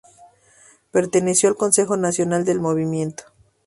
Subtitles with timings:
[0.89, 3.25] Perteneció al Consejo Nacional del Movimiento.